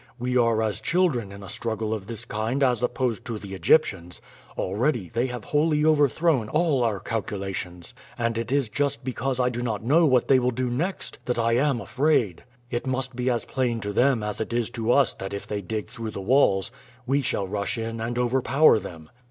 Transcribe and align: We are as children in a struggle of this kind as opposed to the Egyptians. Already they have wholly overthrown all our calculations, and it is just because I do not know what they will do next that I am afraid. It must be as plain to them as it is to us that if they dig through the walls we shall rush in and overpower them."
We 0.17 0.35
are 0.35 0.63
as 0.63 0.81
children 0.81 1.31
in 1.31 1.43
a 1.43 1.47
struggle 1.47 1.93
of 1.93 2.07
this 2.07 2.25
kind 2.25 2.63
as 2.63 2.81
opposed 2.81 3.23
to 3.25 3.37
the 3.37 3.53
Egyptians. 3.53 4.19
Already 4.57 5.09
they 5.09 5.27
have 5.27 5.43
wholly 5.43 5.85
overthrown 5.85 6.49
all 6.49 6.83
our 6.83 6.99
calculations, 6.99 7.93
and 8.17 8.35
it 8.35 8.51
is 8.51 8.67
just 8.67 9.03
because 9.03 9.39
I 9.39 9.49
do 9.49 9.61
not 9.61 9.83
know 9.83 10.07
what 10.07 10.27
they 10.27 10.39
will 10.39 10.49
do 10.49 10.71
next 10.71 11.19
that 11.25 11.37
I 11.37 11.51
am 11.55 11.79
afraid. 11.79 12.43
It 12.71 12.87
must 12.87 13.15
be 13.15 13.29
as 13.29 13.45
plain 13.45 13.79
to 13.81 13.93
them 13.93 14.23
as 14.23 14.41
it 14.41 14.53
is 14.53 14.71
to 14.71 14.91
us 14.91 15.13
that 15.13 15.35
if 15.35 15.45
they 15.45 15.61
dig 15.61 15.87
through 15.87 16.09
the 16.09 16.19
walls 16.21 16.71
we 17.05 17.21
shall 17.21 17.45
rush 17.45 17.77
in 17.77 18.01
and 18.01 18.17
overpower 18.17 18.79
them." 18.79 19.07